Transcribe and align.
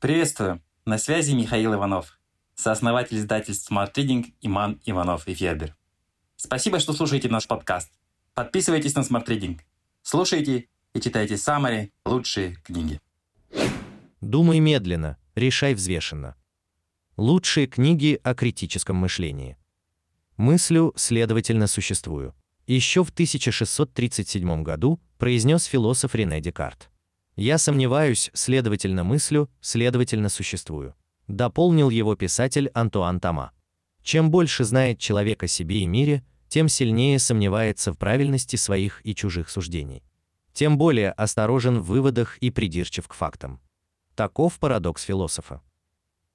Приветствую! 0.00 0.62
На 0.86 0.96
связи 0.96 1.32
Михаил 1.32 1.74
Иванов, 1.74 2.18
сооснователь 2.54 3.18
издательств 3.18 3.70
Smart 3.70 3.92
Reading 3.92 4.32
Иман 4.40 4.80
Иванов 4.86 5.28
и 5.28 5.34
Федер. 5.34 5.76
Спасибо, 6.36 6.78
что 6.78 6.94
слушаете 6.94 7.28
наш 7.28 7.46
подкаст. 7.46 7.92
Подписывайтесь 8.32 8.94
на 8.94 9.00
Smart 9.00 9.26
Reading. 9.26 9.60
Слушайте 10.00 10.68
и 10.94 11.00
читайте 11.02 11.36
самые 11.36 11.92
лучшие 12.06 12.56
книги. 12.64 12.98
Думай 14.22 14.58
медленно, 14.58 15.18
решай 15.34 15.74
взвешенно. 15.74 16.34
Лучшие 17.18 17.66
книги 17.66 18.18
о 18.22 18.34
критическом 18.34 18.96
мышлении. 18.96 19.58
Мыслю, 20.38 20.94
следовательно, 20.96 21.66
существую. 21.66 22.34
Еще 22.66 23.04
в 23.04 23.10
1637 23.10 24.62
году 24.62 24.98
произнес 25.18 25.64
философ 25.64 26.14
Рене 26.14 26.40
Декарт. 26.40 26.89
Я 27.40 27.56
сомневаюсь, 27.56 28.30
следовательно 28.34 29.02
мыслю, 29.02 29.48
следовательно 29.62 30.28
существую. 30.28 30.94
Дополнил 31.26 31.88
его 31.88 32.14
писатель 32.14 32.68
Антуан 32.74 33.18
Тома. 33.18 33.52
Чем 34.02 34.30
больше 34.30 34.64
знает 34.64 34.98
человек 34.98 35.42
о 35.42 35.46
себе 35.46 35.78
и 35.78 35.86
мире, 35.86 36.22
тем 36.48 36.68
сильнее 36.68 37.18
сомневается 37.18 37.94
в 37.94 37.96
правильности 37.96 38.56
своих 38.56 39.00
и 39.06 39.14
чужих 39.14 39.48
суждений. 39.48 40.02
Тем 40.52 40.76
более 40.76 41.12
осторожен 41.12 41.80
в 41.80 41.86
выводах 41.86 42.36
и 42.42 42.50
придирчив 42.50 43.08
к 43.08 43.14
фактам. 43.14 43.58
Таков 44.14 44.58
парадокс 44.58 45.02
философа. 45.02 45.62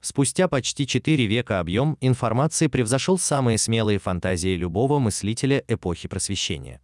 Спустя 0.00 0.48
почти 0.48 0.84
четыре 0.84 1.26
века 1.26 1.60
объем 1.60 1.96
информации 2.00 2.66
превзошел 2.66 3.18
самые 3.18 3.58
смелые 3.58 4.00
фантазии 4.00 4.56
любого 4.56 4.98
мыслителя 4.98 5.62
эпохи 5.68 6.08
Просвещения. 6.08 6.80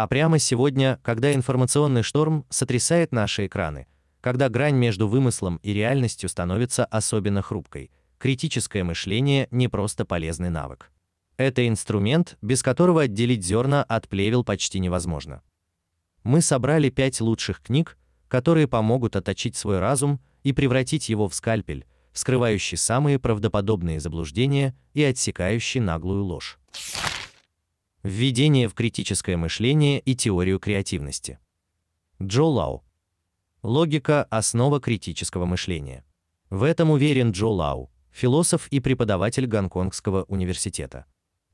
А 0.00 0.06
прямо 0.06 0.38
сегодня, 0.38 0.98
когда 1.02 1.34
информационный 1.34 2.02
шторм 2.02 2.46
сотрясает 2.48 3.12
наши 3.12 3.44
экраны, 3.44 3.86
когда 4.22 4.48
грань 4.48 4.76
между 4.76 5.06
вымыслом 5.06 5.60
и 5.62 5.74
реальностью 5.74 6.30
становится 6.30 6.86
особенно 6.86 7.42
хрупкой, 7.42 7.90
критическое 8.16 8.82
мышление 8.82 9.46
не 9.50 9.68
просто 9.68 10.06
полезный 10.06 10.48
навык. 10.48 10.90
Это 11.36 11.68
инструмент, 11.68 12.38
без 12.40 12.62
которого 12.62 13.02
отделить 13.02 13.44
зерна 13.44 13.82
от 13.82 14.08
плевел 14.08 14.42
почти 14.42 14.78
невозможно. 14.78 15.42
Мы 16.22 16.40
собрали 16.40 16.88
пять 16.88 17.20
лучших 17.20 17.60
книг, 17.60 17.98
которые 18.26 18.68
помогут 18.68 19.16
отточить 19.16 19.54
свой 19.54 19.80
разум 19.80 20.18
и 20.44 20.54
превратить 20.54 21.10
его 21.10 21.28
в 21.28 21.34
скальпель, 21.34 21.84
скрывающий 22.14 22.78
самые 22.78 23.18
правдоподобные 23.18 24.00
заблуждения 24.00 24.74
и 24.94 25.02
отсекающий 25.02 25.80
наглую 25.80 26.24
ложь. 26.24 26.58
Введение 28.02 28.66
в 28.66 28.72
критическое 28.72 29.36
мышление 29.36 30.00
и 30.00 30.16
теорию 30.16 30.58
креативности. 30.58 31.38
Джо 32.22 32.44
Лау. 32.44 32.82
Логика 33.62 34.24
основа 34.30 34.80
критического 34.80 35.44
мышления. 35.44 36.02
В 36.48 36.62
этом 36.62 36.90
уверен 36.90 37.32
Джо 37.32 37.48
Лау, 37.48 37.90
философ 38.10 38.68
и 38.68 38.80
преподаватель 38.80 39.46
Гонконгского 39.46 40.22
университета. 40.28 41.04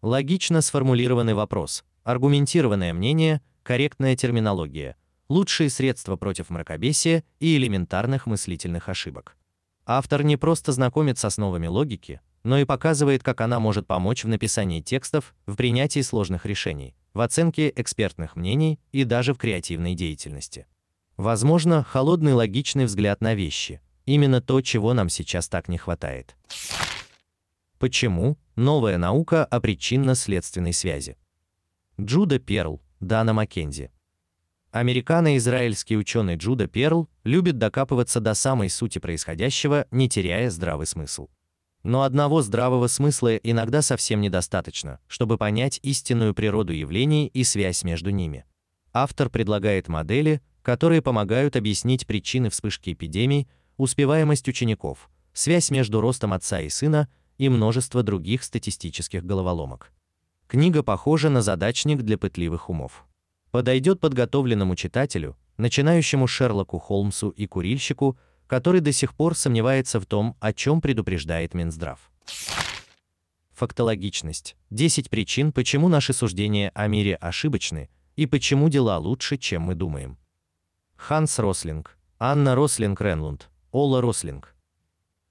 Логично 0.02 0.60
сформулированный 0.60 1.34
вопрос, 1.34 1.84
аргументированное 2.04 2.94
мнение, 2.94 3.40
корректная 3.64 4.14
терминология, 4.14 4.94
лучшие 5.28 5.68
средства 5.68 6.14
против 6.14 6.50
мракобесия 6.50 7.24
и 7.40 7.56
элементарных 7.56 8.26
мыслительных 8.26 8.88
ошибок. 8.88 9.36
Автор 9.84 10.22
не 10.22 10.36
просто 10.36 10.70
знакомит 10.70 11.18
с 11.18 11.24
основами 11.24 11.66
логики, 11.66 12.20
но 12.46 12.60
и 12.60 12.64
показывает, 12.64 13.24
как 13.24 13.40
она 13.40 13.58
может 13.58 13.88
помочь 13.88 14.22
в 14.22 14.28
написании 14.28 14.80
текстов, 14.80 15.34
в 15.46 15.56
принятии 15.56 16.00
сложных 16.00 16.46
решений, 16.46 16.94
в 17.12 17.20
оценке 17.20 17.72
экспертных 17.74 18.36
мнений 18.36 18.78
и 18.92 19.02
даже 19.02 19.34
в 19.34 19.36
креативной 19.36 19.96
деятельности. 19.96 20.68
Возможно, 21.16 21.82
холодный 21.82 22.34
логичный 22.34 22.84
взгляд 22.84 23.20
на 23.20 23.34
вещи 23.34 23.80
именно 24.04 24.40
то, 24.40 24.60
чего 24.60 24.94
нам 24.94 25.08
сейчас 25.08 25.48
так 25.48 25.68
не 25.68 25.76
хватает. 25.76 26.36
Почему? 27.80 28.38
Новая 28.54 28.96
наука 28.96 29.44
о 29.44 29.60
причинно-следственной 29.60 30.72
связи. 30.72 31.16
Джуда 32.00 32.38
Перл, 32.38 32.80
Дана 33.00 33.32
Маккензи. 33.32 33.90
Американо-израильский 34.70 35.96
ученый 35.96 36.36
Джуда 36.36 36.68
Перл 36.68 37.08
любит 37.24 37.58
докапываться 37.58 38.20
до 38.20 38.34
самой 38.34 38.70
сути 38.70 39.00
происходящего, 39.00 39.88
не 39.90 40.08
теряя 40.08 40.48
здравый 40.48 40.86
смысл. 40.86 41.28
Но 41.86 42.02
одного 42.02 42.42
здравого 42.42 42.88
смысла 42.88 43.36
иногда 43.36 43.80
совсем 43.80 44.20
недостаточно, 44.20 44.98
чтобы 45.06 45.38
понять 45.38 45.78
истинную 45.84 46.34
природу 46.34 46.72
явлений 46.72 47.28
и 47.28 47.44
связь 47.44 47.84
между 47.84 48.10
ними. 48.10 48.44
Автор 48.92 49.30
предлагает 49.30 49.86
модели, 49.86 50.42
которые 50.62 51.00
помогают 51.00 51.54
объяснить 51.54 52.04
причины 52.04 52.50
вспышки 52.50 52.92
эпидемий, 52.92 53.46
успеваемость 53.76 54.48
учеников, 54.48 55.08
связь 55.32 55.70
между 55.70 56.00
ростом 56.00 56.32
отца 56.32 56.60
и 56.60 56.68
сына 56.70 57.08
и 57.38 57.48
множество 57.48 58.02
других 58.02 58.42
статистических 58.42 59.24
головоломок. 59.24 59.92
Книга 60.48 60.82
похожа 60.82 61.30
на 61.30 61.40
задачник 61.40 62.02
для 62.02 62.18
пытливых 62.18 62.68
умов 62.68 63.06
подойдет 63.52 64.00
подготовленному 64.00 64.74
читателю, 64.74 65.36
начинающему 65.56 66.26
Шерлоку 66.26 66.80
Холмсу 66.80 67.28
и 67.28 67.46
курильщику, 67.46 68.18
который 68.46 68.80
до 68.80 68.92
сих 68.92 69.14
пор 69.14 69.34
сомневается 69.34 70.00
в 70.00 70.06
том, 70.06 70.36
о 70.40 70.52
чем 70.52 70.80
предупреждает 70.80 71.54
Минздрав. 71.54 71.98
Фактологичность. 73.52 74.56
10 74.70 75.08
причин, 75.08 75.52
почему 75.52 75.88
наши 75.88 76.12
суждения 76.12 76.70
о 76.74 76.86
мире 76.88 77.14
ошибочны 77.16 77.88
и 78.14 78.26
почему 78.26 78.68
дела 78.68 78.98
лучше, 78.98 79.38
чем 79.38 79.62
мы 79.62 79.74
думаем. 79.74 80.18
Ханс 80.96 81.38
Рослинг, 81.38 81.98
Анна 82.18 82.54
Рослинг 82.54 83.00
Ренлунд, 83.00 83.50
Ола 83.72 84.00
Рослинг. 84.00 84.54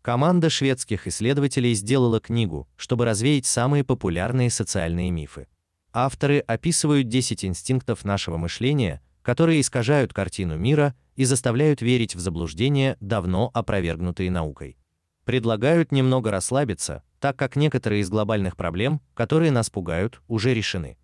Команда 0.01 0.51
шведских 0.51 1.07
исследователей 1.07 1.73
сделала 1.73 2.19
книгу, 2.19 2.67
чтобы 2.75 3.05
развеять 3.05 3.47
самые 3.47 3.83
популярные 3.83 4.51
социальные 4.51 5.09
мифы. 5.09 5.47
Авторы 5.93 6.39
описывают 6.39 7.07
10 7.07 7.45
инстинктов 7.45 8.05
нашего 8.05 8.37
мышления, 8.37 9.01
которые 9.25 9.59
искажают 9.59 10.13
картину 10.13 10.55
мира 10.55 10.95
и 11.15 11.25
заставляют 11.25 11.81
верить 11.81 12.13
в 12.13 12.19
заблуждения, 12.19 12.95
давно 12.99 13.49
опровергнутые 13.55 14.29
наукой. 14.29 14.77
Предлагают 15.23 15.91
немного 15.91 16.29
расслабиться, 16.29 17.01
так 17.19 17.35
как 17.35 17.55
некоторые 17.55 18.01
из 18.01 18.09
глобальных 18.11 18.55
проблем, 18.55 19.01
которые 19.15 19.49
нас 19.49 19.71
пугают, 19.71 20.21
уже 20.27 20.53
решены. 20.53 20.99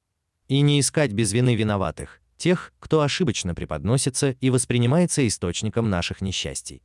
И 0.47 0.61
не 0.61 0.79
искать 0.79 1.13
без 1.13 1.33
вины 1.33 1.55
виноватых, 1.55 2.21
тех, 2.37 2.73
кто 2.79 3.01
ошибочно 3.01 3.55
преподносится 3.55 4.31
и 4.39 4.51
воспринимается 4.51 5.27
источником 5.27 5.89
наших 5.89 6.21
несчастий. 6.21 6.83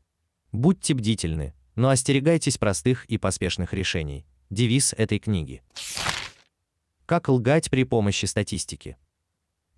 Будьте 0.52 0.94
бдительны, 0.94 1.52
но 1.75 1.91
остерегайтесь 1.91 2.56
простых 2.56 3.04
и 3.06 3.19
поспешных 3.19 3.75
решений. 3.75 4.25
Девиз 4.48 4.94
этой 4.96 5.19
книги. 5.19 5.62
Как 7.04 7.28
лгать 7.28 7.69
при 7.69 7.84
помощи 7.84 8.25
статистики? 8.25 8.96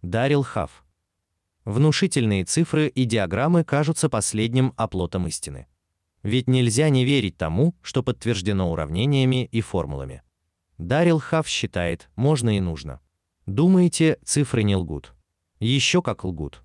Дарил 0.02 0.44
Хаф. 0.44 0.84
Внушительные 1.68 2.46
цифры 2.46 2.88
и 2.88 3.04
диаграммы 3.04 3.62
кажутся 3.62 4.08
последним 4.08 4.72
оплотом 4.78 5.26
истины. 5.26 5.66
Ведь 6.22 6.48
нельзя 6.48 6.88
не 6.88 7.04
верить 7.04 7.36
тому, 7.36 7.74
что 7.82 8.02
подтверждено 8.02 8.72
уравнениями 8.72 9.44
и 9.52 9.60
формулами. 9.60 10.22
Дарил 10.78 11.18
Хаф 11.18 11.46
считает, 11.46 12.08
можно 12.16 12.56
и 12.56 12.60
нужно. 12.60 13.00
Думаете, 13.44 14.16
цифры 14.24 14.62
не 14.62 14.76
лгут? 14.76 15.12
Еще 15.60 16.00
как 16.00 16.24
лгут. 16.24 16.62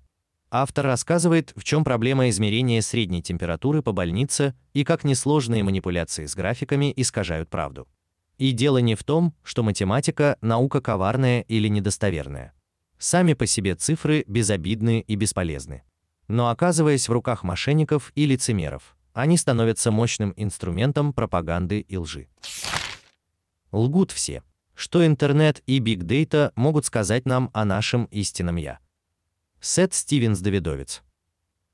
Автор 0.50 0.86
рассказывает, 0.86 1.52
в 1.54 1.64
чем 1.64 1.84
проблема 1.84 2.30
измерения 2.30 2.80
средней 2.80 3.22
температуры 3.22 3.82
по 3.82 3.92
больнице 3.92 4.54
и 4.72 4.84
как 4.84 5.04
несложные 5.04 5.62
манипуляции 5.62 6.24
с 6.24 6.34
графиками 6.34 6.90
искажают 6.96 7.50
правду. 7.50 7.86
И 8.38 8.52
дело 8.52 8.78
не 8.78 8.94
в 8.94 9.04
том, 9.04 9.34
что 9.42 9.62
математика 9.62 10.38
наука 10.40 10.80
коварная 10.80 11.42
или 11.42 11.68
недостоверная. 11.68 12.53
Сами 13.04 13.34
по 13.34 13.44
себе 13.44 13.74
цифры 13.74 14.24
безобидны 14.26 15.04
и 15.06 15.14
бесполезны. 15.14 15.82
Но 16.26 16.48
оказываясь 16.48 17.06
в 17.06 17.12
руках 17.12 17.42
мошенников 17.42 18.10
и 18.14 18.24
лицемеров, 18.24 18.96
они 19.12 19.36
становятся 19.36 19.90
мощным 19.90 20.32
инструментом 20.38 21.12
пропаганды 21.12 21.80
и 21.80 21.98
лжи. 21.98 22.28
Лгут 23.72 24.10
все. 24.10 24.42
Что 24.74 25.06
интернет 25.06 25.62
и 25.66 25.80
биг-дейта 25.80 26.54
могут 26.56 26.86
сказать 26.86 27.26
нам 27.26 27.50
о 27.52 27.66
нашем 27.66 28.06
истинном 28.06 28.56
я? 28.56 28.78
Сет 29.60 29.92
Стивенс 29.92 30.40
Давидовец. 30.40 31.02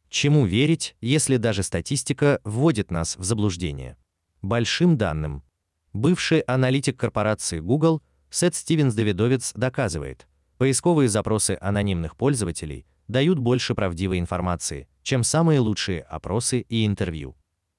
Чему 0.09 0.47
верить, 0.47 0.97
если 1.00 1.37
даже 1.37 1.62
статистика 1.62 2.41
вводит 2.43 2.91
нас 2.91 3.17
в 3.17 3.23
заблуждение? 3.23 3.97
Большим 4.43 4.97
данным, 4.99 5.44
Бывший 5.93 6.41
аналитик 6.41 6.99
корпорации 6.99 7.61
Google 7.61 8.03
Сет 8.31 8.56
Стивенс 8.56 8.94
Давидовец 8.94 9.53
доказывает, 9.55 10.26
поисковые 10.61 11.09
запросы 11.09 11.57
анонимных 11.59 12.17
пользователей 12.17 12.85
дают 13.09 13.39
больше 13.39 13.75
правдивой 13.75 14.19
информации, 14.19 14.89
чем 15.03 15.25
самые 15.25 15.59
лучшие 15.59 16.03
опросы 16.03 16.61
и 16.61 16.85
интервью. 16.85 17.35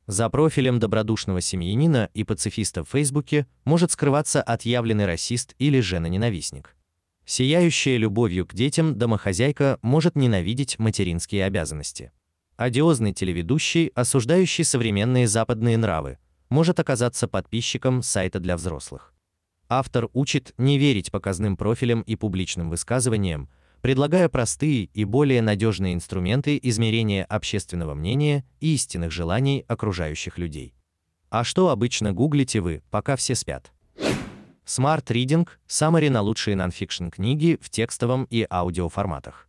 За 0.07 0.31
профилем 0.31 0.79
добродушного 0.79 1.41
семьянина 1.41 2.09
и 2.15 2.23
пацифиста 2.23 2.83
в 2.83 2.89
Фейсбуке 2.89 3.45
может 3.65 3.91
скрываться 3.91 4.41
отъявленный 4.41 5.05
расист 5.05 5.53
или 5.59 5.79
женоненавистник. 5.79 6.75
Сияющая 7.23 7.97
любовью 7.97 8.47
к 8.47 8.55
детям 8.55 8.97
домохозяйка 8.97 9.77
может 9.83 10.15
ненавидеть 10.15 10.79
материнские 10.79 11.45
обязанности. 11.45 12.11
Одиозный 12.57 13.13
телеведущий, 13.13 13.91
осуждающий 13.93 14.63
современные 14.63 15.27
западные 15.27 15.77
нравы, 15.77 16.17
может 16.49 16.79
оказаться 16.79 17.27
подписчиком 17.27 18.01
сайта 18.01 18.39
для 18.39 18.57
взрослых. 18.57 19.10
Автор 19.73 20.09
учит 20.11 20.53
не 20.57 20.77
верить 20.77 21.11
показным 21.11 21.55
профилям 21.55 22.01
и 22.01 22.17
публичным 22.17 22.69
высказываниям, 22.69 23.47
предлагая 23.79 24.27
простые 24.27 24.89
и 24.93 25.05
более 25.05 25.41
надежные 25.41 25.93
инструменты 25.93 26.59
измерения 26.61 27.23
общественного 27.23 27.93
мнения 27.93 28.43
и 28.59 28.73
истинных 28.73 29.13
желаний 29.13 29.63
окружающих 29.69 30.37
людей. 30.37 30.75
А 31.29 31.45
что 31.45 31.69
обычно 31.69 32.11
гуглите 32.11 32.59
вы, 32.59 32.83
пока 32.91 33.15
все 33.15 33.33
спят? 33.33 33.71
Smart 34.65 35.05
Reading– 35.05 35.47
саммари 35.67 36.09
на 36.09 36.19
лучшие 36.19 36.57
нонфикшн 36.57 37.07
книги 37.07 37.57
в 37.61 37.69
текстовом 37.69 38.27
и 38.29 38.45
аудиоформатах. 38.51 39.47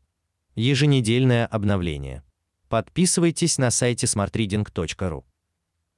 Еженедельное 0.54 1.46
обновление. 1.46 2.22
Подписывайтесь 2.68 3.58
на 3.58 3.72
сайте 3.72 4.06
smartreading.ru. 4.06 5.24